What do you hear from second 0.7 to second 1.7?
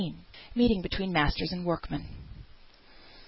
BETWEEN MASTERS AND